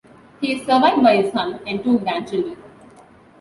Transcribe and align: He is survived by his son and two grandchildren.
He 0.39 0.53
is 0.53 0.61
survived 0.65 1.03
by 1.03 1.17
his 1.17 1.31
son 1.31 1.59
and 1.67 1.83
two 1.83 1.99
grandchildren. 1.99 2.57